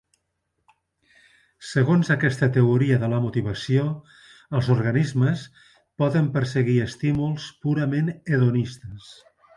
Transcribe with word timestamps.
Segons 1.71 2.09
aquesta 2.15 2.49
teoria 2.55 2.97
de 3.03 3.09
la 3.11 3.19
motivació 3.25 3.85
els 4.61 4.71
organismes 4.77 5.45
poden 6.03 6.31
perseguir 6.39 6.79
estímuls 6.87 7.49
purament 7.67 8.11
hedonistes. 8.17 9.13